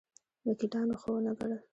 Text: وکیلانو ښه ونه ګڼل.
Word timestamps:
وکیلانو 0.47 0.95
ښه 1.01 1.07
ونه 1.13 1.31
ګڼل. 1.39 1.59